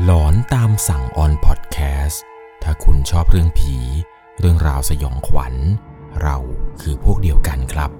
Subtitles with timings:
[0.00, 2.22] หลอนตามสั่งออนพอดแคสต์
[2.62, 3.76] ถ้าคุณชอบเรื่องผี
[4.40, 5.54] เรื่องราวสยองขวัญ
[6.22, 6.36] เรา
[6.80, 7.90] คือพวกเดียวกันครับ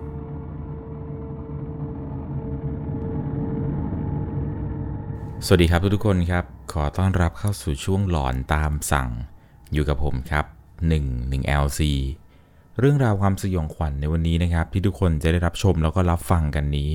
[5.47, 9.09] สวัสดีครับทุกๆคนครับ ขอต้อนรับเข้าสู่ช่วงหลอนตามสั่ง
[9.73, 10.45] อยู่กับผมครับ
[10.89, 11.81] 1 1 LC
[12.79, 16.93] เรื่องราวความสยองขวัญในวันนี้นะครับ ที่ทุกคนจะได้รับชมแล้วก็รับฟังกันนี้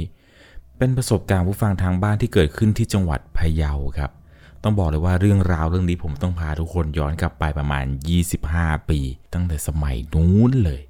[0.77, 4.11] เป็นประสบการณ์ผู้ฟังทางบ้านที่เกิดขึ้นที่จังหวัดพะเยาครับ
[4.67, 7.85] ต้องบอกเลยว่าเรื่องราวเรื่องนี้ผมต้องพาทุกคนย้อนกลับไปประมาณ
[8.37, 8.99] 25 ปี
[9.33, 10.81] ตั้งแต่สมัยนู้นเลย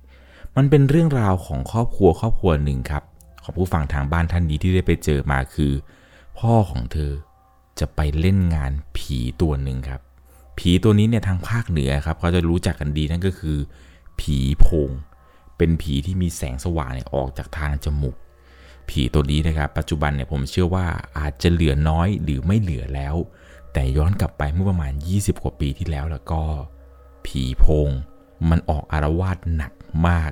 [0.55, 3.03] มันเป็นเรื่องราวของครอบครัวครอบครัวหนึ่งครับ
[3.43, 5.71] ของผู้ฟังทางบ้านท่านนี้ที่ได้ไปเจอมาคือ
[6.37, 7.11] พ่อของเธอ
[7.79, 10.01] จะไปเล่นงานผีตัวหนึ่งครับ
[10.57, 13.57] ผีตัวนี้เนี่ยทางภาคเหนือครับเขาจะรู้จักกันดีนั่นก็คือ
[14.19, 14.89] ผีโพง
[15.57, 18.15] เป็นผีที่มีแสงสว่างเนี่ยออกจากทางจมูก
[18.89, 20.85] ผีตัวนี้นะครับ ปัจจุบันเนี่ยผมเชื่อว่า
[21.17, 23.15] อาจจะเหลือน้อยหรือไม่เหลือแล้ว
[23.73, 26.41] แต่ย้อนกลับไปเมื่อประมาณ 20 กว่าปีที่แล้วแล้วก็
[27.25, 27.89] ผีโพง
[28.49, 29.71] มันออกอารวาสหนัก
[30.07, 30.31] มาก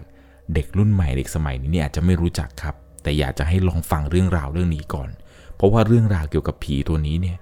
[0.53, 5.09] เด็กรุ่นใหม่เด็กสมัยนี้เนี่ยอาจจะไม่รู้จักครับ แต่อยากจะให้ลองฟังเรื่องราวเรื่องนี้ก่อน
[5.55, 7.37] เพราะว่าเรื่องราวเกี่ยวกับผีตัวนี้เนี่ย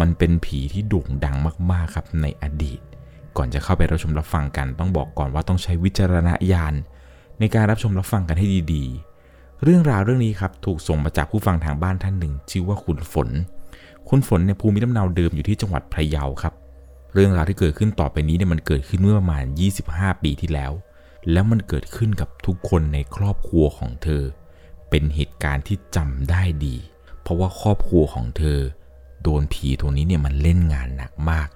[0.00, 1.36] มันเป็นผีที่โด่งดัง
[1.72, 2.80] มากๆครับในอดีต
[3.36, 6.74] ก่อนจะเข้าไปรับชมรับฟังกัน ต้องบอกก่อนว่าต้องใช้วิจารณญาณ
[7.38, 8.84] ในการรับชมรับฟังกันให้ดี
[9.24, 13.28] ๆ เรื่องราวเรื่องนี้ครับถูกส่งมาจากผู้ฟังทางบ้านท่านหนึ่ง ชื่อว่าคุณฝน
[14.08, 16.54] คุณฝนเนี่ยภูมิลำเนาเดิมอยู่ที่จังหวัดพะเยาครับ
[17.14, 19.44] เรื่องราวที่เกิดขึ้นต่อไปนี้เนี่ยมันเกิดขึ้นเมื่อประมาณ
[19.84, 20.72] 25 ปีที่แล้ว
[21.32, 24.22] แล้วมันเกิดขึ้นกับทุกคนในครอบครัวของเธอ
[24.90, 26.76] เป็นเหตุการณ์ที่จำได้ดี
[27.22, 28.60] เพราะว่าครอบครัวของเธอ
[29.22, 31.48] โดนผีตัวนี้เนี่ยมันเล่นงานหนักมาก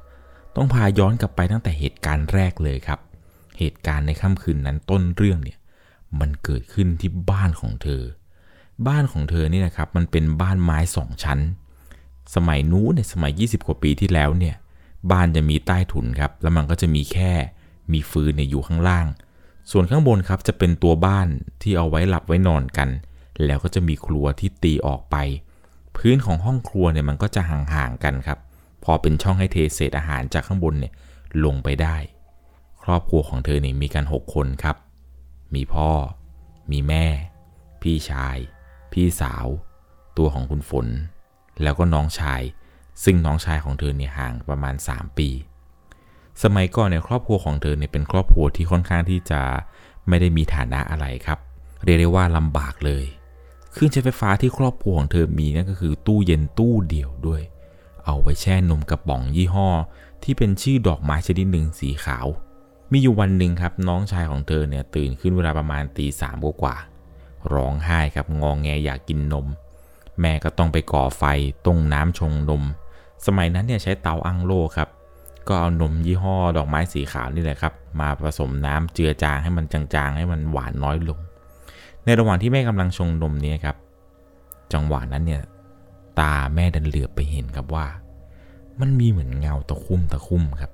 [0.57, 3.01] ต้องพาย้อนกลับไปตั้งแต่เหตุการณ์แรกเลยครับ
[3.59, 5.59] เหตุการณ์ในค่ำคืนนั้นต้นเรื่องเนี่ย
[6.21, 8.03] มันเกิดขึ้นที่บ้านของเธอ
[8.87, 11.39] บ้านของเธอนี่นะครับ มันเป็นบ้านไม้สองชั้น
[12.35, 14.57] สมัยนู้นเนี่ยสมัย 20 กว่าปีที่แล้วเนี่ย
[15.11, 17.33] บ้านจะมีใต้ถุนครับ แล้วมันก็จะมีแค่
[17.93, 19.07] มีฟืนเนี่ยอยู่ข้างล่าง
[19.71, 21.29] ส่วนข้างบนครับจะเป็นตัวบ้าน
[21.63, 22.89] ที่เอาไว้หลับไว้นอนกัน
[23.45, 25.17] แล้วก็จะมีครัวที่ตีออกไป
[25.97, 28.39] พื้นของห้องครัวเนี่ยมันก็จะห่างๆกันครับ
[28.85, 30.93] พอเป็นช่องให้เทเศษอาหารจากข้างบนเนี่ย
[31.45, 31.97] ลงไปได้
[32.83, 34.77] ครอบครัวของเธอเนี่ยมีกัน 6 คนครับ
[35.55, 35.91] มีพ่อ
[36.71, 37.07] มีแม่
[37.83, 38.37] พี่ชาย
[38.93, 39.47] พี่สาว
[40.19, 40.87] ตัวของคุณฝน
[41.63, 42.43] แล้วก็น้องชาย
[43.05, 45.29] ซึ่งน้องชายของเธอเนี่ยห่างประมาณ 3 ปี
[46.43, 49.41] สมัยก่อนเนี่ยครอบครัวของเธอเนี่ยเป็นครอบครัวที่ค่อนข้างที่จะ
[50.09, 51.39] ไม่ได้มีฐานะอะไรครับ
[51.85, 53.05] เรียกได้ว่าลำบากเลย
[53.73, 57.43] เครื่องใช้ไฟฟ้าที่ครอบครัวของเธอมีนั่นก็คือตู้เย็นตู้เดียวด้วย
[58.05, 59.69] เอาไว้แช่นมกระป๋องยี่ห้อ
[60.23, 62.27] ที่เป็นชื่อดอกไม้ชนิดหนึ่งสีขาว
[62.91, 66.77] มีอยู่วันหนึ่งครับน้องชายของเธอเนี่ยตื่นขึ้นเวลาประมาณตีสามกว่า
[67.55, 69.47] ร้องไห้ครับงองแงอยากกินนม
[70.21, 71.23] แม่ก็ต้องไปก่อไฟ
[71.67, 72.63] ต้งน้ำชงนม
[73.27, 74.89] สมัยนั้นเนี่ยใช้เตาอั้งโล่ครับ
[75.49, 81.19] ก็เอานมยี่ห้อดอกไม้สีขาวนี่แหละครับ มาผสมน้ำเจือจางให้มันจางๆ ให้มันหวานน้อยลง
[82.05, 83.77] ในระหว่างที่แม่กำลังชงนมนี้ครับ
[84.73, 85.43] จังหวะนั้นเนี่ย
[86.21, 87.87] ตาแม่ดันเหลือบไปเห็นครับว่า
[88.81, 90.73] มันมีเหมือนเงาตะคุ่มตะคุ่มครับ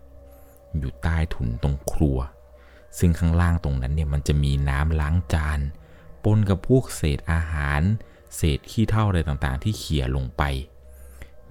[0.79, 2.19] อยู่ใต้ถุนตรงครัว
[2.99, 5.59] ซึ่งข้างล่างตรงนั้นเนี่ยมันจะมีน้ำล้างจาน
[6.25, 7.81] ปนกับพวกเศษอาหาร
[8.37, 10.43] เศษขี้เท่าอะไรต่างๆ ที่เขี่ยลงไป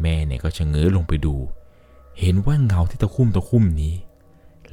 [0.02, 1.36] แม่เนี่ยก็ชะเง้อลงไปดู
[2.20, 3.94] เห็นว่าเงาที่ตะคุ่มตะคุ่มนี้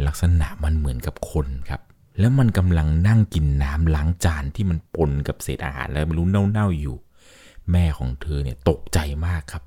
[0.07, 1.81] ลักษณะมันเหมือนกับคนครับ
[2.19, 6.97] แล้วมันกำลังนั่งกินน้ำล้างจานที่มันปนกับเศษอาหารแล้วไม่รู้เน่าๆอยู่
[7.73, 9.63] แม่ของเธอเนี่ยตกใจมากครับ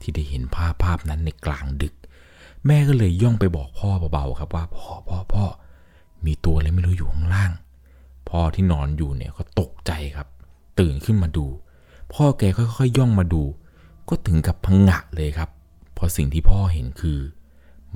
[0.00, 1.94] ที่ได้เห็นภาพภาพนั้นในกลางดึก
[2.66, 5.44] แม่ก็เลยย่องไปบอกพ่อเบาๆครับว่าพ่อพ่อพ่อ
[6.26, 7.52] มีตัวอะไรไม่รู้อยู่ข้างล่าง
[8.28, 10.28] พ่อที่นอนอยู่เนี่ยก็ตกใจครับ
[10.78, 11.46] ตื่นขึ้นมาดู
[12.12, 13.42] พ่อแกค่อยๆย่องมาดู
[14.08, 15.50] ก็ถึงกับพังงะเลยครับ
[15.94, 17.18] เพราะสิ่งที่พ่อเห็นคือ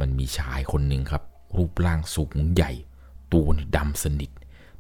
[0.01, 1.23] มันมีชายคนหนึ่งครับ
[1.57, 2.73] รูปร่างสูงใหญ่
[3.33, 4.31] ตัวดำสนิท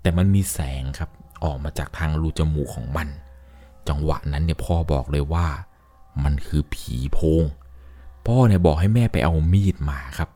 [0.01, 1.11] แต่มันมีแสงครับ
[1.45, 3.09] ออกมาจากทางรูจมูกของมัน
[3.89, 5.47] จังหวะนั้นเนี่ยพ่อบอกเลยว่า
[6.25, 7.45] มันคือผีโพง
[8.27, 10.29] พ่อเนี่ยบอกให้แม่ไปเอามีดมาครับ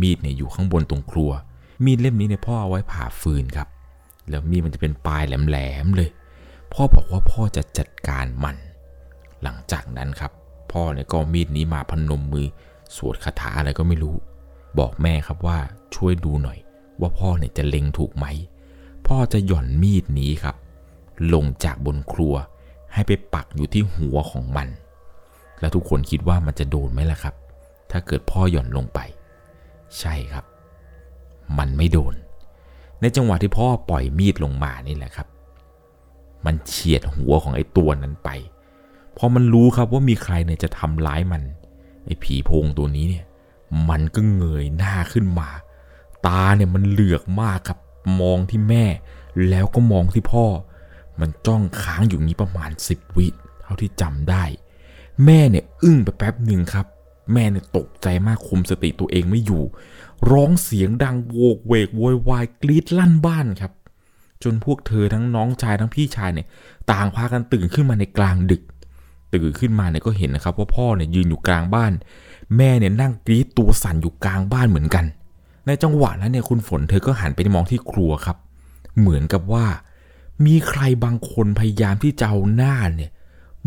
[0.00, 1.30] มีดเนี่ยอยู่ข้างบนตรงครัว
[1.84, 3.68] มีดเล่มนี้เนี่ยพ่อเอาไว้ผ่าฟืนครับ
[4.28, 6.08] แล้วมีดมันจะเป็นปลายแหลมๆเลย
[6.78, 8.56] พ่อบอกว่าพ่อจะจัดการมัน
[9.42, 10.32] หลังจากนั้นครับ
[10.72, 12.46] พ่อเนี่ยก็มีดนี้มาพนมมือ
[12.96, 14.16] สวดคาถาอะไรก็ไม่รู้
[14.78, 15.58] บอกแม่ครับว่า
[15.94, 16.58] ช่วยดูหน่อย
[17.00, 18.26] ว่าพ่อเนี่ยจะเล็งถูกไหม
[19.06, 20.56] พ่อจะหย่อนมีดนี้ครับ
[21.32, 22.34] ลงจากบนครัว
[22.92, 24.68] ให้ไปปักอยู่ที่หัวของมัน
[25.60, 27.34] แล้วทุกคนคิดว่ามันจะโดนไหมล่ะครับ
[27.90, 29.00] ถ้าเกิดพ่อหย่อนลงไป
[29.98, 30.44] ใช่ครับ
[31.58, 32.14] มันไม่โดน
[33.00, 35.28] ในจังหวะที่พ่อปล่อยมีดลงมานี่แหละครับ
[36.46, 38.28] มันเฉียดหัวของไอ้ตัวนั้นไป
[39.16, 41.42] พอมันรู้ครับว่ามีใครเนี่ยจะทำร้ายมัน
[42.04, 43.24] ไอ้ผีโพงตัวนี้เนี่ย
[43.88, 45.48] มันก็เงยหน้าขึ้นมา
[46.26, 47.78] ตาเนี่ยมันเหลือกมากครับ
[48.20, 48.84] มองที่แม่
[49.48, 50.46] แล้วก็มองที่พ่อ
[51.20, 53.26] มันจ้องค้างอยู่นี้ประมาณสิบวิ
[53.62, 54.44] เท่าที่จำได้
[55.24, 56.86] แม่เนี่ยอึ้งไปแป๊บหนึ่งครับ
[57.32, 59.62] แม่เนี่ยตกใจมากคุมสติตัวเองไม่อยู่
[60.30, 63.72] ร้องเสียงดังโวกเวกโวยวายกรีดลั่นบ้านครับ
[64.46, 66.46] จนพวกเธอทั้งน้องชายทั้งพี่ชายเนี่ย
[66.92, 68.62] ต่างพากันตื่นขึ้นมาในกลางดึก
[69.34, 71.92] ตื่นขึ้นมาเนี่ยก็เห็นนะครับว่าพ่อเนี่ยยืนอยู่กลางบ้าน
[72.56, 75.04] แม่เนี่ยนั่งกรี๊ดตัวสั่นอยู่กลางบ้านเหมือนกัน
[75.66, 78.36] ในจังหวะนั้นเนี่ยคุณฝนเธอก็หันไปมองที่ครัวครับ
[78.98, 79.66] เหมือนกับว่า
[80.46, 83.10] มีใครบางคนพยายามที่จะเอาหน้าเนี่ย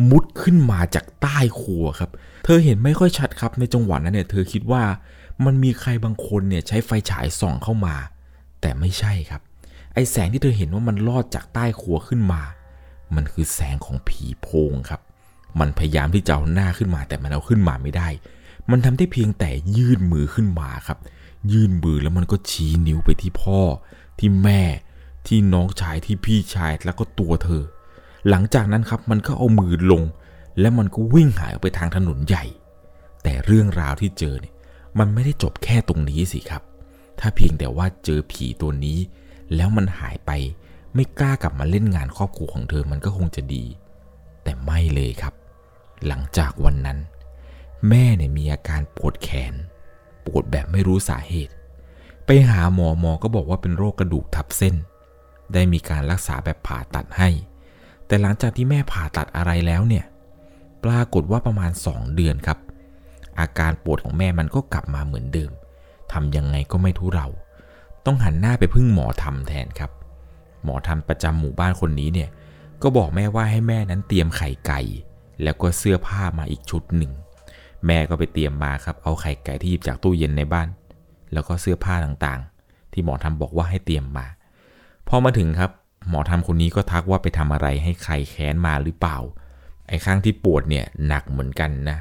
[0.09, 2.09] มุดขึ้นมาจากใต้ครัวครับ
[2.45, 4.83] เธอเห็นไม่ค่อยชัดครับในจังหวะนั้นเนี่ย เธอคิดว่า
[5.45, 7.95] มันมีใครบางคนเนี่ยใช้ไฟฉายส่องเข้ามา
[8.61, 9.41] แต่ไม่ใช่ครับ
[9.93, 12.41] ไอแสงที่เธอเห็นว่ามันลอดจากใต้ครัวขึ้นมา
[13.15, 15.01] มันคือแสงของผีโพงครับ
[15.59, 18.07] มันพยายามที่จะเอาหน้าขึ้นมาแต่มันเอาขึ้นมาไม่ได้
[18.71, 20.97] มันทำได้เพียงแต่ยื่นมือขึ้นมาครับ
[21.51, 23.59] ยื่นมือแล้วมันก็ชี้นิ้วไปที่พ่อ
[24.19, 24.61] ที่แม่
[25.27, 27.63] ที่น้องชายที่พี่ชายแล้วก็ตัวเธอ
[28.29, 30.03] หลังจากนั้นครับมันก็เอามือลง
[30.59, 32.45] และมันก็วิ่งหายออกไปทางถนนใหญ่
[33.23, 34.53] แต่เรื่องราวที่เจอเนี่ย
[34.99, 36.61] มันไม่ได้จบแค่ตรงนี้สิครับ
[37.19, 38.99] ถ้าเพียงแต่ว่าเจอผีตัวนี้
[39.55, 40.31] แล้วมันหายไป
[40.95, 43.65] ไม่กล้ากลับมาเล่นงานครอบครัวของเธอมันก็คงจะดี
[44.43, 45.33] แต่ไม่เลยครับ
[46.07, 46.97] หลังจากวันนั้น
[47.89, 49.53] แม่เนี่ยมีอาการปวดแขน
[50.25, 51.53] ปวดแบบไม่รู้สาเหตุ
[52.25, 54.75] ไปหาหมอหมอก็บอกว่าเป็นโรคกระดูกทับเส้น
[55.53, 57.29] ได้มีการรักษาแบบผ่าตัดให้
[58.07, 60.05] แต่หลังจากที่แม่ผ่าตัดอะไรแล้วเนี่ย
[60.83, 62.59] ปรากฏว่าประมาณ 2 เดือนครับ
[63.39, 65.51] อาการปวดของแม่มันก็กลับมาเหมือนเดิม
[66.11, 67.27] ทำยังไงก็ไม่ทุเรา
[68.05, 69.91] ต้องหันหน้าไปพึ่งหมอทำแทนครับ
[70.63, 72.29] หมอทำประจำหมู่บ้านคนนี้เนี่ย
[72.81, 74.81] ก็บอกแม่ว่าให้แม่นั้นเตรียมไข่ไก่
[75.43, 77.11] แล้วก็เสื้อผ้ามาอีกชุดหนึ่ง
[77.85, 80.67] แม่ก็ไปเตรียมมาครับ เอาไข่ไก่ที่หยิบจากตู้เย็นในบ้าน
[81.33, 84.25] แล้วก็เสื้อผ้าต่างๆ ที่หมอทำบอกว่าให้เตรียมมา
[85.07, 85.71] พอมาถึงครับ
[86.09, 89.17] หมอทำคนนี้ก็ทักว่าไปทำอะไรให้ใครแค้นมาหรือเปล่า
[89.87, 91.97] ไอ้ข้างที่ปวดเนี่ยหนักเหมือนกันนะ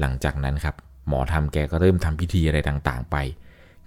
[0.00, 0.74] หลังจากนั้นครับ
[1.08, 3.16] หมอทำแกก็เริ่มทำพิธีอะไรต่างๆ ไป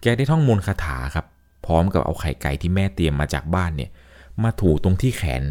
[0.01, 1.25] แกได้ท่องมนต์คาถาครับ
[1.65, 3.91] พร้อมกับเอาไข่ไก่ที่แม่เตรียมมาจากบ้านเนี่ย
[4.43, 5.43] มาถูตรงที่แขน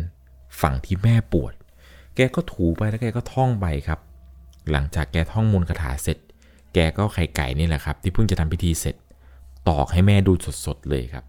[0.60, 1.52] ฝั่งที่แม่ปวด
[2.14, 4.00] แกก็ถูไปแล้วแกก็ท่องไปครับ
[4.70, 6.18] หลังจากแกท่องมนต์คาถาเสร็จ
[6.74, 8.96] แกก็ไข่ไก่นี่แหละครับ ที่เพิ่งจะทำพิธีเสร็จ
[9.68, 10.32] ตอกให้แม่ดู
[10.66, 11.24] สดๆเลยครับ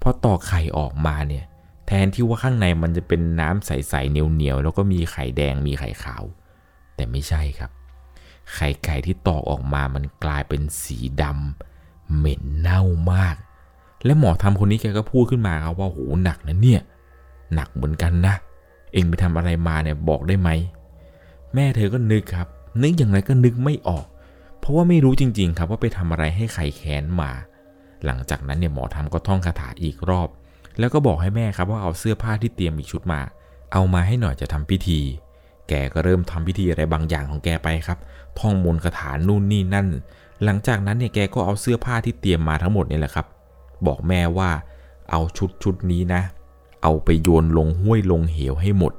[0.00, 1.44] พอตอกไข่ออกมาเนี่ย
[1.86, 6.24] แทนที่ว่าข้างในมันจะเป็นน้ำใสๆเหนียวๆแล้วก็มีไข่แดงมีไข่ขาว
[6.94, 7.70] แต่ไม่ใช่ครับ
[8.54, 12.82] ไข่ไก่ที่ตอกออกมามันกลายเป็นสีดำเหม็นเน่า
[13.12, 13.36] มาก
[14.04, 16.80] และหมอทำคนนี้แกก็พูดขึ้นมาครับว่าโหหนักนะเนี่ย
[17.54, 18.34] หนักเหมือนกันนะ
[18.92, 20.50] เองไปทำอะไรมาเนี่ยบอกได้ไหม
[21.54, 22.48] แม่เธอก็นึกครับ
[22.82, 24.06] นึกอย่างไรก็นึกไม่ออก
[24.58, 27.30] เพราะว่าไม่รู้จริง ๆ ครับว่าไปทำอะไรให้ใครแค้นมา
[28.04, 30.28] หลังจากนั้นเนี่ยหมอทำก็ท่องคาถาอีกรอบ
[30.78, 33.20] แล้วก็บอกให้แม่ครับว่าเอาเสื้อผ้าที่เตรียมอีกชุดมา
[33.72, 35.00] เอามาให้หน่อยจะทำพิธี
[35.68, 37.98] แกก็เริ่มทำพิธีอะไรบางอย่างของแกไปครับ
[38.38, 39.86] ท่องมนต์คาถานู่นนี่นั่น
[40.44, 43.26] หลังจากนั้นเนี่ยแกก็เอาเสื้อผ้าที่เตรียมมาทั้งหมดนี่แหละครับ
[43.86, 44.50] บอกแม่ว่า
[45.10, 46.22] เอาชุดชุดนี้นะ
[46.82, 48.92] เอาไปโยนลงห้วยลงเหวให้หมด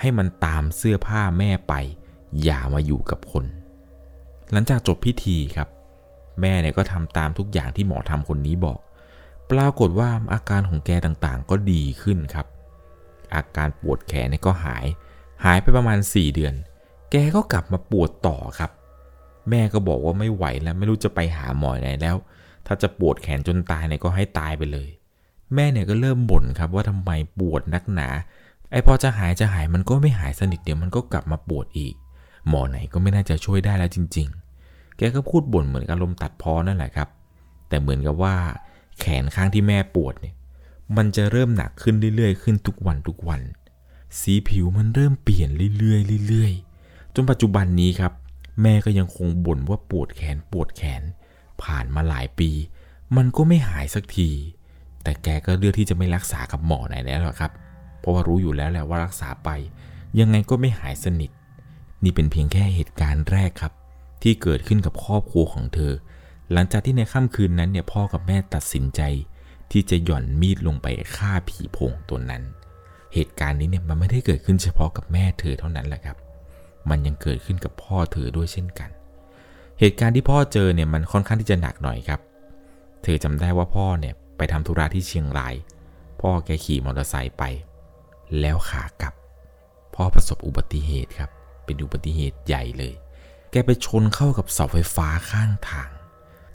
[0.00, 1.74] ให้มันตามเสื้อผ้าแม่ไป
[2.42, 3.44] อย่ามาอยู่กับคน
[4.52, 5.68] หลังจากจบพิธีครับ
[6.40, 8.78] แม่เนี่ยก็ทำตามทุกอย่างที่หมอทำคนนี้บอก
[9.50, 12.46] ปรากฏว่าอาการของแกต่างๆ ก็ดีขึ้นครับ
[13.34, 14.86] อาการปวดแขนเนี่ยก็หาย
[15.44, 16.54] หายไปประมาณ 4 เดือน
[17.10, 18.70] แกก็กลับมาปวดต่อครับ
[19.50, 22.16] แม่ก็บอกว่าไม่ไหวแล้วไม่รู้จะไปหาหมอไหนแล้ว
[22.66, 24.88] ถ้าจะปวดแขนจนตายเนี่ยก็ให้ตายไปเลย
[25.54, 28.08] แม่เนี่ยก็เริ่มบ่นครับว่าทำไมปวดนักหนา
[28.70, 31.94] ไอ้พอจะหายจะหายมันก็ไม่หายสนิทเดี๋ยวมันก็กลับมาปวดอีก
[32.48, 34.28] หมอไหนก็ไม่น่าจะช่วยได้แล้วจริง
[34.62, 37.08] ๆ แกก็พูดบ่นเหมือนกับลมตัดพอนั่นแหละครับ
[37.68, 38.36] แต่เหมือนกับว่า
[39.00, 40.34] แขนข้างที่แม่ปวดเนี่ย
[40.96, 43.40] มันจะเริ่มหนักขึ้นเรื่อยๆ ขึ้นทุกวันทุกวัน
[44.20, 48.12] สีผิวมันเริ่มเปลี่ยนเรื่อยๆเรื่อยๆจนปัจจุบันนี้ครับ
[48.62, 51.02] แม่ก็ยังคงบ่นว่าปวดแขนปวดแขน
[51.64, 52.50] ผ่านมาหลายปี
[53.16, 54.30] มันก็ไม่หายสักที
[55.02, 57.52] แต่แกก็เลือกที่จะไม่รักษากับหมอไหนแล้วครับ
[58.00, 59.48] เพราะว่ารู้อยู่แล้วแหละว่ารักษาไป
[60.20, 61.30] ยังไงก็ไม่หายสนิท
[62.04, 63.72] นี่เป็นเพียงแค่เหตุการณ์แรกครับ
[64.22, 65.92] ที่เกิดขึ้นกับครอบครัวของเธอ
[66.52, 69.00] หลังจากที่ในค่ำคืนนั้นเนี่ยพ่อกับแม่ตัดสินใจ
[69.70, 70.86] ที่จะหย่อนมีดลงไป
[71.16, 72.42] ฆ่าผีโพงตัวนั้น
[73.14, 76.16] เหตุการณ์นี้เนี่ยมันไม่ได้เกิดขึ้นเฉพาะกับแม่เธอเท่านั้นแหละครับ
[76.90, 78.90] มันยังเกิดขึ้นกับพ่อเธอด้วยเช่นกัน
[79.82, 82.20] เหตุการณ์ที่พ่อเจอเนี่ยมันค่อนข้างที่จะหนักหน่อยครับ
[83.02, 85.54] เธอจำได้ว่าพ่อเนี่ยไปทำธุระที่เชียงราย
[86.20, 87.42] พ่อแกขี่มอเตอร์ไซค์ไป
[88.40, 89.14] แล้วขากลับ
[89.94, 91.30] พ่อประสบอุบัติเหตุครับ
[91.64, 92.94] เป็นอุบัติเหตุใหญ่เลย
[93.50, 95.90] แกไปชนเข้ากับเสาไฟฟ้าข้างทาง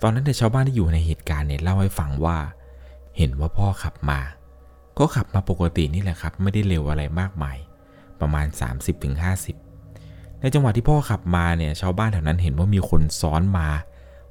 [0.01, 2.37] ตอนนั้นเนี่ชาวบ้านที่อยู่ในเหตุการณ์เนี่ยเล่าให้ฟังว่า
[3.17, 4.19] เห็นว่าพ่อขับมา
[4.99, 7.57] ก็ขับมาปกตินี่แหละครับ ไม่ได้เร็วอะไรมากมาย
[8.19, 8.47] ประมาณ
[9.11, 9.64] 30-50
[10.41, 13.67] ในจังหวะที่พ่อขับมาเนี่ยชาวบ้านแถวนั้นเห็นว่ามีคนซ้อนมา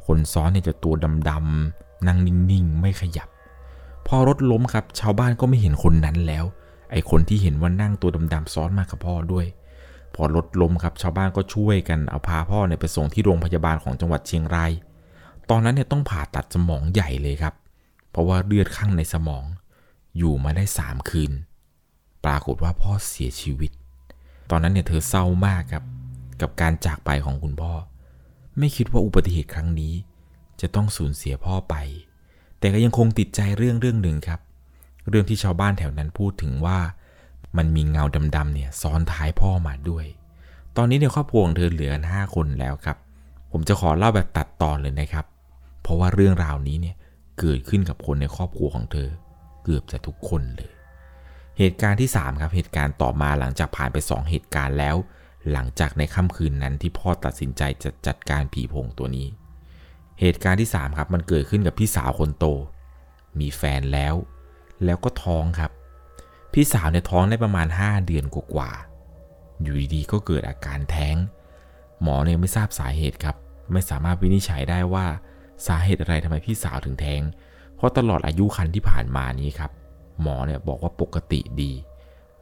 [0.06, 0.94] คนซ้อนเนี่ยจะตัว
[1.30, 3.28] ดำๆนั่งนิ่งๆ ไม่ขยับ
[4.06, 6.44] พอรถล้มครับ ชาวบ้านก็ไม่เห็นคนนั้นแล้ว
[6.92, 9.46] ไอ้คนที่เห็นว่านั่งตัวดำๆซ้อนมากับพ่อด้วย
[10.14, 14.72] พอรถล้มครับ ชาวบ้านก็ช่วยกันเอาพาพ่อเนี่ยไปส่งที่โรงพยาบาลของจังหวัดเชียงราย
[15.50, 17.54] ตอนนั้นเนี่ยต้องผ่าตัดสมองใหญ่เลยครับ
[18.10, 19.44] เพราะว่าเลือดข้างในสมอง
[20.18, 21.32] อยู่มาได้สามคืน
[22.24, 23.70] ปรากฏว่าพ่อเสียชีวิต
[24.50, 25.84] ตอนนั้นเนี่ยเธอเศร้ามากครับ
[26.44, 27.72] กับการจากไปของคุณพ่อ
[28.58, 29.94] ไม่คิดว่าอุบัติเหตุครั้งนี้
[30.60, 31.74] จะต้องสูญเสียพ่อไป
[32.58, 34.40] แต่ก็ยังคงติดใจเรื่องเรื่องหนึ่งครับ
[35.08, 36.78] เรื่องที่ชาวบ้านแถวนั้นพูดถึงว่า
[37.56, 38.04] มันมีเงา
[38.36, 40.04] ดำๆเนี่ยซ้อนท้ายพ่อมาด้วย
[40.76, 42.96] ตอนนี้ในครอบครัวของเธอเหลือกันห้าคนแล้วครับ
[43.52, 45.26] ผมจะขอเล่าแบบตัดตอนเลยนะครับ
[45.82, 46.96] เพราะว่าเรื่องราวนี้เนี่ย
[47.38, 49.08] เกิดขึ้นกับคนในครอบครัวของเธอ
[49.64, 50.72] เกือบจะทุกคนเลย
[51.58, 54.96] เหตุการณ์ที่ 3 ครับ เหตุการณ์ต่อมาหลังจากผ่านไป 2 เหตุการณ์แล้ว
[55.52, 59.28] หลังจากในค่ำคืนนั้นที่พ่อตัดสินใจจะจัดการผีโพงตัวนี้
[60.20, 62.46] เหตุการณ์ที่ 3 ครับ มันเกิดขึ้นกับพี่สาวคนโต
[63.38, 64.14] มีแฟนแล้ว
[64.84, 65.70] แล้วก็ท้องครับ
[66.52, 71.16] พี่สาวเนี่ยท้องได้ประมาณ 5 เดือนกว่าๆอยู่ดีๆก็เกิดอาการแท้ง
[72.02, 73.36] หมอเนี่ยไม่ทราบสาเหตุครับ
[73.72, 75.06] ไม่สามารถวินิจฉัยได้ว่า
[75.66, 77.22] สาเหตุอะไรทำไมพี่สาวถึงแท้ง
[77.76, 79.70] เพราะตลอดอายุคันที่ผ่านมานี้ครับ
[80.22, 81.72] หมอเนี่ยบอกว่าปกติดี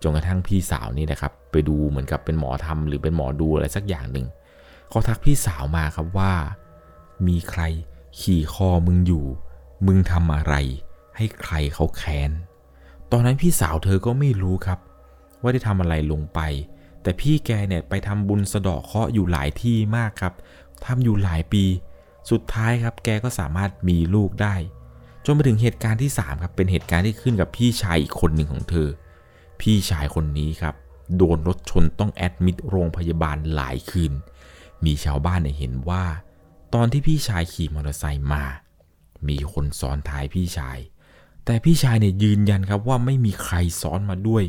[0.03, 4.27] จนกระทั่งพี่สาวนี่นะครับ ไปดูเหมือนกับเป็นหมอทำหรือเป็นหมอดูอะไรสักอย่างหนึ่ง
[4.89, 6.33] เขาทักพี่สาวมาครับว่า
[7.27, 7.63] มีใคร
[8.21, 9.27] ขี่คอมึงอยู่
[9.87, 10.55] มึงทำอะไร
[11.17, 12.31] ให้ใครเขาแค้น
[13.13, 14.79] ตอนนั้นพี่สาวเธอก็ไม่รู้ครับ
[15.41, 16.41] ว่าได้ทำอะไรลงไป
[17.03, 20.35] แต่พี่แกเนี่ยไปทำบุญสะดาะเคราะห์อยู่หลายที่มากครับ
[20.87, 21.65] ทำอยู่หลายปี
[22.31, 24.55] สุดท้ายครับ แกก็สามารถมีลูกได้
[25.25, 28.89] จนมาถึงเหตุการณ์ที่ 3 ครับ เป็นเหตุการณ์ที่ขึ้นกับพี่ชายอีกคนหนึ่งของเธอ
[29.63, 30.75] พี่ชายคนนี้ครับ
[31.17, 34.13] โดนรถชนต้องแอดมิดโรงพยาบาลหลายคืน
[34.85, 36.05] มีชาวบ้านเห็นว่า
[36.75, 38.45] ตอนที่พี่ชายขี่มอเตอร์ไซค์มา
[39.29, 40.79] มีคนซ้อนท้ายพี่ชาย
[41.45, 44.45] แต่พี่ชายเนี่ยยืนยันครับว่าไม่มีใครซ้อนมาด้วย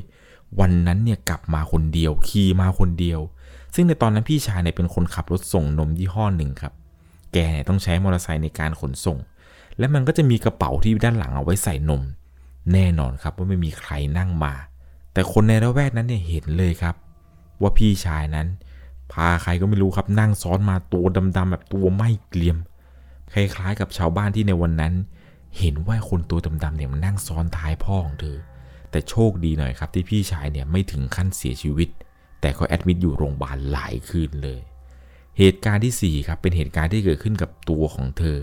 [0.60, 3.20] วันนั้นเนี่ยกลับมาคนเดียวขี่มาคนเดียว
[3.74, 6.74] ซึ่งในตอนนั้นพี่ชายเนี่ยเป็นคนขับรถส่งนมยี่ห้อหนึ่งครับ
[7.34, 9.18] แกเนี่ยต้องใช้มอเตอร์ไซค์ในการขนส่ง
[9.78, 12.02] และมันก็จะมีกระเป๋าที่ด้านหลังเอาไว้ใส่นม
[12.74, 14.54] แน่นอนครับว่าไม่มีใครนั่งมา
[15.14, 16.96] แต่คนในระแวกนั้นเนี่ยเห็นเลยครับ
[17.62, 18.48] ว่าพี่ชายนั้น
[19.14, 21.06] พาใครก็ไม่รู้ครับนั่งซ้อนมาตัว
[21.38, 22.58] ดำๆแบบตัวไม่เกลียม
[23.34, 24.94] คล้ายๆกับชาวบ้านที่ในวันนั้น
[25.60, 28.38] เห็นว่าคนตัวดำๆเนี่ยมันนั่งซ้อนท้ายพ่อของเธอ
[28.92, 31.90] แต่โชคดีหน่อยครับที่พี่ชายเนี่ยไม่ถึงขั้นเสียชีวิต
[32.42, 34.62] แต่ก็แอดมิดอยู่โรงพยาบาลหลายคืนเลย
[35.38, 38.38] เหตุการณ์ที่4ครับเป็นเหตุการณ์ที่เกิดขึ้นกับตัวของเธอ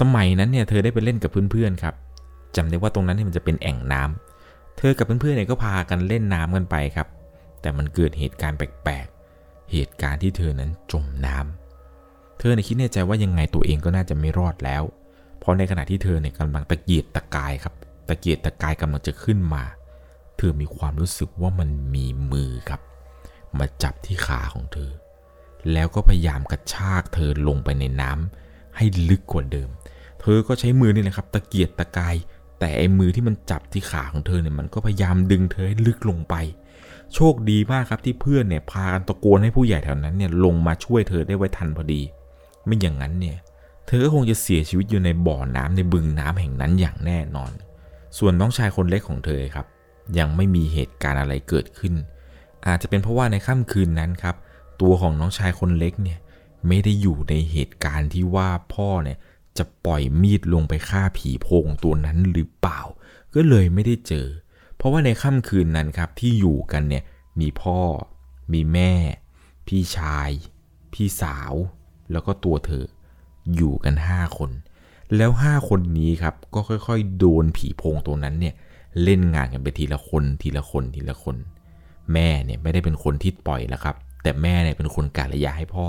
[0.00, 1.94] สมัยนั้นเนี่ยเธอได้ไปเล่นกับเพื่อนๆครับ
[2.56, 4.31] จำได้ว่าตรงนั้นเนี่ยมันจะเป็นแอ่งน้ำ
[4.78, 7.08] เธอกับเพื่อนๆเนี่ยก็พากันเล่นน้ำกันไปครับ
[7.60, 14.82] แต่มันเกิดเหตุการณ์แปลกๆ เหตุการณ์ที่เธอนั้นจมน้ำเธอเนี่ยคิดในใจว่ายังไงตัวเองก็น่าจะไม่รอดแล้ว
[15.38, 17.74] เพราะในขณะที่เธอเนี่ยกำลังตะเกียกตะกายครับ
[18.08, 19.64] ตะเกียกตะกายกำลังจะขึ้นมา
[20.36, 22.80] เธอมีความรู้สึกว่ามันมีมือครับ
[23.58, 24.90] มาจับที่ขาของเธอ
[25.72, 29.70] แล้วก็พยายามกระชากเธอลงไปในน้ำให้ลึกกว่าเดิม
[30.20, 32.14] เธอก็ใช้มือนี่แหละครับ ตะเกียกตะกาย
[32.64, 36.34] แต่ไอ้มือที่มันจับที่ขาของเธอเนี่ยมันก็พยายามดึงเธอให้ลึกลงไป
[37.14, 42.02] โชคดีมากครับที่เพื่อนเนี่ยพากันตะโกนให้ผู้ใหญ่แถวนั้นเนี่ยลงมาช่วยเธอได้ไว้ทันพอดี
[42.66, 43.36] ไม่อย่างนั้นเนี่ย
[43.86, 47.52] เธอก็คงจะเสียชีวิตอยู่ในบ่อน้ำในบึงน้ำแห่งนั้นอย่างแน่นอน
[48.18, 49.66] ส่วนน้องชายคนเล็กของเธอครับ
[50.18, 51.94] ยังไม่มีเหตุการณ์อะไรเกิดขึ้น
[52.66, 54.36] อาจจะเป็นเพราะว่าในค่ำคืนนั้นครับ
[54.80, 56.18] ตัวของน้องชายคนเล็กเนี่ย
[56.68, 59.18] ไม่ได้อยู่ในเหตุการณ์ที่ว่าพ่อเนี่ย
[59.58, 62.80] จะปล่อยมีดลงไปฆ่าผีโพงตัวนั้นหรือเปล่า
[63.34, 64.26] ก็เลยไม่ได้เจอ
[64.76, 67.04] เพราะว่าในค่ำคืนนั้นครับที่อยู่กันเนี่ย
[67.40, 67.80] มีพ่อ
[68.52, 68.92] มีแม่
[69.66, 70.30] พี่ชาย
[70.92, 71.52] พี่สาว
[72.12, 72.84] แล้วก็ตัวเธอ
[73.56, 74.50] อยู่กัน 5 คน
[75.16, 78.54] แล้ว 5 คนนี้ครับก็ค่อยๆ โดนผีโพงตัวนั้นเนี่ย
[79.02, 81.36] เล่นงานกันไปทีละคนทีละคนทีละคน
[82.12, 85.86] แม่เนี่ยไม่ได้เป็นคนที่ปล่อยแล้วครับ แต่แม่เนี่ยเป็นคนการะยาให้พ่อ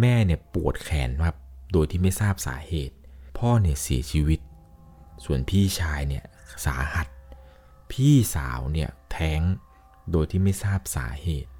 [0.00, 1.36] แม่เนี่ยปวดแขนครับ
[1.72, 2.96] โดยที่ไม่ทราบสาเหตุ
[3.38, 4.40] พ่อเนี่ยเสียชีวิต
[5.24, 6.24] ส่วนพี่ชายเนี่ย
[6.64, 7.06] สาหัส
[7.92, 9.40] พี่สาวเนี่ยแท้ง
[10.10, 11.50] โดยที่ไม่ทราบสาเหตุ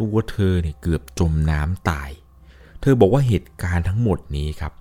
[0.00, 2.10] ตัวเธอเนี่ยเกือบจมน้ำตาย
[2.80, 4.72] เธอบอกว่าเหตุการณ์ทั้งหมดนี้ครับ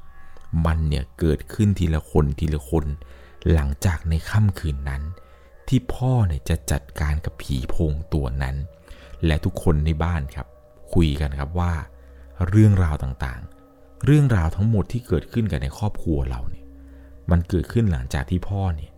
[0.66, 2.86] มันเนี่ยเกิดขึ้นทีละคนทีละคน
[3.52, 5.04] หลังจากในค่ำคืนนั้น
[5.68, 8.56] ที่พ่อเนี่ยจะจัดการกับผีโพงตัวนั้น
[9.26, 10.48] และทุกคนในบ้านครับ
[10.94, 11.74] คุยกันครับว่า
[12.48, 13.57] เรื่องราวต่างๆ
[14.06, 16.66] เรื่องราวทั้งหมดที่เกิดขึ้นกันในครอบครัวเราเนี่ย
[17.32, 18.92] มันเกิดขึ้นหลังจากที่พ่อเนี่ย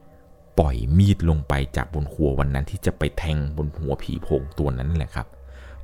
[0.60, 5.28] ปล่อยมีดลงไปจากบนหัววันนั้นที่จะไปแทงบนหัวผีโพงตัวนั้นแหละครับ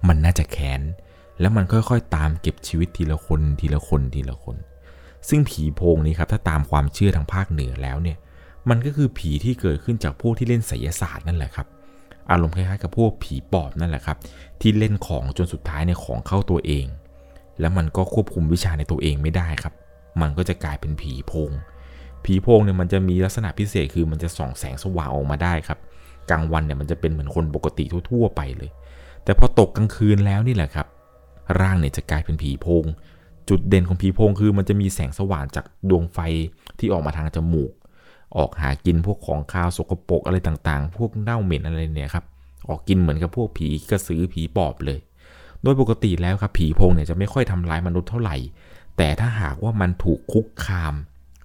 [0.07, 0.81] มันน่าจะแค้น
[1.39, 4.57] แล้วมันค่อยๆ ตามเก็บชีวิตทีละคนทีละคนทีละคน
[5.29, 8.17] ซึ่งผีโพงนี้ครับถ้าตามความเชื่อทางภาคเหนือแล้วเนี่ย
[8.69, 11.67] มันก็คือผีที่เกิดขึ้นจากพวกที่เล่นไสยศาสตร์นั่นแหละครับ
[12.31, 14.17] อารมณ์คล้ายๆกับพวกผีปอบนั่นแหละครับ
[14.61, 16.85] ที่เล่นของจนสุดท้ายในของเข้าตัวเอง
[17.59, 19.73] แล้วมันก็ควบคุมวิชาในตัวเองไม่ได้ครับ
[20.21, 21.51] มันก็จะกลายเป็นผีโพง
[22.25, 25.79] ผีโพงเนี่ยมันจะมีลักษณะพิเศษคือมันจะส่องแสงสว่างออกมาได้ครับ
[26.29, 28.69] กลางวันเนี่ยมันจะเป็นเหมือนคนปกติทั่ว ๆ ไปเลย
[29.23, 30.87] แต่พอตกกลางคืนแล้วนี่แหละครับ
[31.59, 32.85] ร่างเนี่ยจะกลายเป็นผีโพง
[33.49, 36.19] จุดเด่นของผีโพงคือมันจะมีแสงสว่างจากดวงไฟ
[36.79, 37.71] ที่ออกมาทางจมูก
[38.37, 42.25] ออกหากินพวกของคาวสกปรกอะไรต่างๆ พวกเน่าเหม็นอะไรเนี่ยครับ
[42.69, 44.99] ออกกินเหมือนกับพวกผีกระสือผีปอบเลย
[45.63, 48.37] โดยปกติแล้วครับผีโพงเนี่ยจะไม่ค่อยทำร้ายมนุษย์เท่าไหร่
[48.97, 50.93] แต่ถ้าหากว่ามันถูกคุกคาม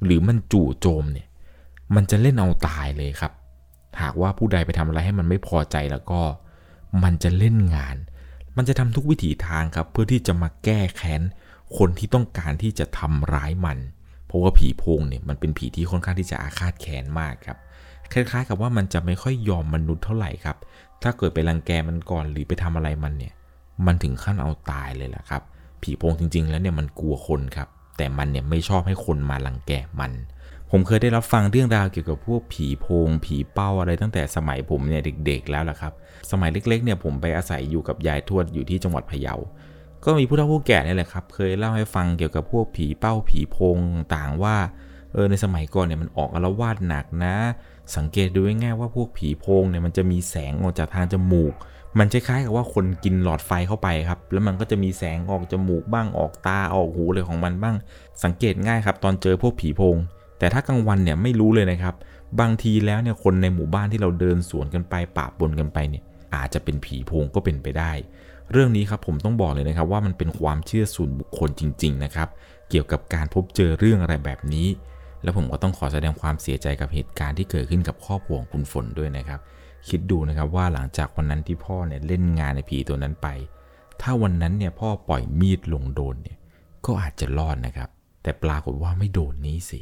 [0.05, 1.29] หรือมันจู่โจมเนี่ย
[1.95, 3.33] มันจะเล่นเอาตายเลยครับ
[4.00, 6.21] หากว่าผู้ใดไปทำอะไรให้มันไม่พอใจแล้วก็
[7.02, 7.97] มันจะเล่นงาน
[8.57, 11.23] มันจะทำทุกวิถีทางครับ เพื่อที่จะมาแก้แค้น
[11.79, 13.79] คนที่ต้องการที่จะทำร้ายมัน
[14.26, 17.59] เพราะว่าผีโพงเนี่ยมันเป็นผีที่ค่อนข้างที่จะอาฆาตแค้นมากครับ
[18.12, 20.57] คล้ายๆ กับว่ามันจะไม่ค่อยยอมมนุษย์เท่าไหร่ครับ
[21.02, 23.35] ถ้าเกิดไปรังแกมันก่อนหรือไปทำอะไรมันเนี่ย
[23.87, 25.42] มันถึงขั้นเอาตายเลยแหละครับ
[25.82, 30.12] ผีโพงจริง ๆ แล้วเนี่ยมันกลัวคนครับ แต่มันเนี่ยไม่ชอบให้คนมารังแกมัน
[30.70, 35.92] ผมเคยได้รับฟังเรื่องราวเกี่ยวกับพวกผีโพง ผีเป้าอะไรตั้งแต่สมัยผมเนี่ยเด็ก ๆ แล้วล่ะครับ
[36.30, 39.34] สมัยเล็กๆเนี่ยผมไปอาศัยอยู่กับยายทวดอยู่ที่จังหวัดพะเยา
[40.04, 43.78] ก็มีผู้เฒ่าผู้แก่นี่แหละครับ เคยเล่าให้ฟังเกี่ยวกับพวกผีเป้าผีโพง
[44.14, 44.56] ต่างว่า
[45.12, 47.37] เออในสมัยก่อนเนี่ยมันออกอารวาสหนักนะ
[47.96, 51.52] สังเกตดูง่ายๆว่าพวกผีโพงเนี่ยมันจะมีแสงออกจากทางจมูก
[51.99, 57.76] มันคล้ายๆกับว่าคนกินหลอดไฟเข้าไปครับ แล้วมันก็จะมีแสงออกจมูกบ้างออกตาออกหูเลยของมันบ้าง
[58.25, 59.96] สังเกตง่ายครับ ตอนเจอพวกผีโพง
[60.38, 61.94] แต่ถ้ากลางวันเนี่ยไม่รู้เลยนะครับ
[62.40, 66.03] บางทีแล้วเนี่ยคนในหมู่บ้านที่เราเดินสวนกันไปปะปนกันไปเนี่ย
[66.35, 67.92] อาจจะเป็นผีโพงก็เป็นไปได้
[68.53, 72.29] เรื่องนี้ครับผมต้องบอกเลยนะครับ ว่ามันเป็นความเชื่อส่วนบุคคลจริง ๆ นะครับ
[72.70, 74.68] เกี่ยวกับการพบเจอเรื่องอะไรแบบนี้
[75.22, 79.40] แล้วผมก็ต้องขอแสดงความเสียใจกับเหตุการณ์ที่เกิดขึ้นกับครอบครัวของคุณฝนด้วยนะครับ
[79.88, 83.29] คิดดูนะครับว่าหลังจากวันนั้นที่พ่อเนี่ยเล่นงานในผีตัวนั้นไป
[84.03, 86.38] ถ้าวันนั้นเนี่ยพ่อปล่อยมีดลงโดนเนี่ย
[86.87, 87.90] ก็อาจจะรอดนะครับ
[88.23, 89.81] แต่ปรากฏว่าไม่โดนนี้สิ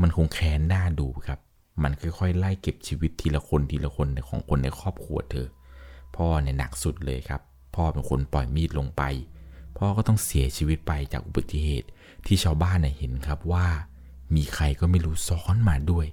[0.00, 1.38] มันคงแค้นหน้าดูครับ
[1.82, 5.48] มันค่อยๆไล่เก็บชีวิตทีละคนทีละคนของคนในครอบครัวเธอ
[6.16, 7.40] พ่อเนี่ยหนักสุดเลยครับ
[7.74, 9.02] พ่อเป็นคนปล่อยมีดลงไป
[9.78, 11.88] พ่อก็ต้องเสียชีวิตไปจากอุบัติเหตุ
[12.26, 13.66] ที่ชาวบ้านเนี่ยเห็นครับว่า
[14.34, 16.06] มีใครก็ไม่รู้ซ้อนมาด้วย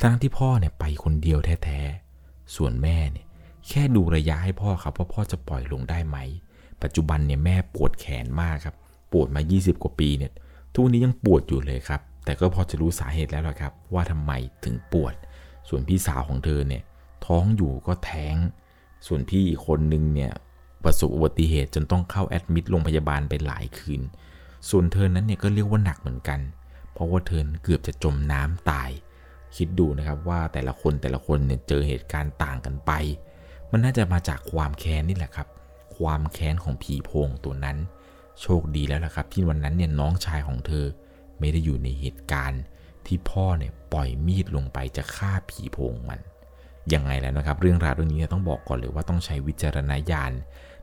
[0.00, 2.09] ทั้งที่พ่อเนี่ยไปคนเดียวแท้ๆ
[2.56, 3.26] ส่วนแม่เนี่ย
[3.68, 6.18] แค่ดูระยะให้พ่อครับว่าพ่อจะปล่อยลงได้ไหม
[6.82, 8.76] ปัจจุบันเนี่ยแม่ปวดแขนมากครับ
[9.12, 10.32] ปวดมา 20 กว่าปีเนี่ย
[10.72, 14.32] ทุกวันนี้ยังปวดอยู่เลยครับ แต่ก็พอจะรู้สาเหตุแล้วละครับ ว่าทำไม
[14.64, 15.14] ถึงปวด
[15.68, 16.82] ส่วนพี่สาวของเธอเนี่ย
[17.26, 18.36] ท้องอยู่ก็แท้ง
[19.06, 20.32] ส่วนพี่อีกคนนึงเนี่ย
[20.84, 24.00] ประสบอุบัติเหตุจนต้องเข้าแอดมิดโรงพยาบาลไปหลายคืน
[24.70, 26.40] ส่วนเธอนั้นเนี่ยก็เรียกว่าหนักเหมือนกัน
[26.92, 28.90] เพราะว่าเธอเกือบจะจมน้ำตาย
[29.56, 32.92] คิดดูนะครับว่าแต่ละคนแต่ละคนเนี่ยเจอเหตุการณ์ต่างกันไป
[33.70, 35.48] มันน่าจะมาจากความแค้นนี่แหละครับ
[35.96, 37.76] ความแค้นของผีโพงตัวนั้น
[38.40, 40.86] โชคดีแล้วล่ะครับ ที่วันนั้นเนี่ยน้องชายของเธอ
[41.38, 42.62] ไม่ได้อยู่ในเหตุการณ์
[43.06, 46.20] ที่พ่อเนี่ยปล่อยมีดลงไปจะฆ่าผีโพงมัน
[46.94, 50.32] ยังไงแล้วนะครับ เรื่องราวเรื่องนี้ต้องบอกก่อนเลยว่าต้องใช้วิจารณญาณ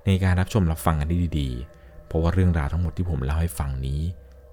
[0.05, 4.01] ในการรับชมรับฟังกันได้ดีๆ เพราะว่าเรื่องราวทั้งหมดที่ผมเล่าให้ฟังนี้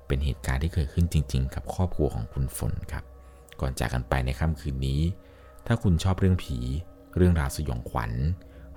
[0.06, 3.04] เป็นเหตุการณ์ที่เกิดขึ้นจริง ๆ กับครอบครัวของคุณฝนครับ
[3.60, 5.00] ก่อนจากกันไปในค่ำคืนนี้
[5.66, 6.58] ถ้าคุณชอบเรื่องผี
[7.16, 8.12] เรื่องราวสยองขวัญ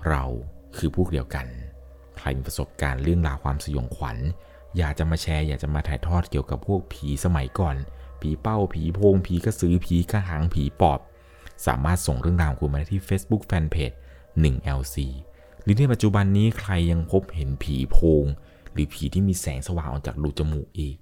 [0.08, 0.24] เรา
[0.76, 1.46] คือพวกเดียวกัน
[2.16, 4.16] ใครมีประสบการณ์เรื่องราวความสยองขวัญ
[4.76, 7.76] อยากจะมาแชร์อยากจะมาถ่ายทอดเกี่ยวกับพวกผีสมัยก่อน
[8.20, 11.00] ผีเป้าผีโพงผีกระสือผีกระหังผีปอบ
[11.66, 13.96] สามารถส่งเรื่องราวคุณมาได้ที่ Facebook Fanpage
[14.44, 14.96] 1LC
[15.62, 18.24] หรือในปัจจุบันนี้ใครยังพบเห็นผีโพง
[18.72, 20.96] หรือผีที่มีแสงสว่างออกจากรูจมูกอีก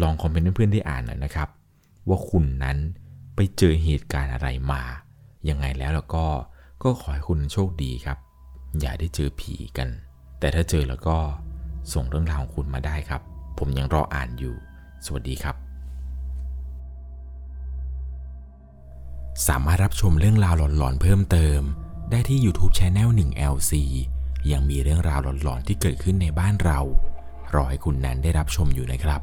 [0.00, 1.48] ลองคอมเมนต์เพื่อนๆได้อ่านหน่อยนะครับ
[2.08, 2.78] ว่าคุณนั้น
[3.36, 4.82] ไปเจอเหตุการณ์อะไรมา
[5.48, 6.26] ยังไงแล้วแล้วก็
[6.82, 8.18] ก็ขอให้คุณโชคดีครับ
[8.80, 9.88] อย่าได้เจอผีกัน
[10.38, 11.16] แต่ถ้าเจอแล้วก็
[11.92, 13.22] ส่งเรื่องราวของคุณมาได้ครับ
[13.58, 14.54] ผมยังรออ่านอยู่
[15.04, 15.56] สวัสดีครับ
[19.48, 21.60] สามารถรับชมเรื่องราวหลอนๆเพิ่มเติม
[22.10, 23.72] ได้ที่ YouTube Channel 1 LC
[24.52, 26.80] ยังมีเรื่องราวหลอนๆที่เกิดขึ้นในบ้านเรา
[27.54, 29.20] รอให้คุณนั้นได้รับชมอยู่นะครับ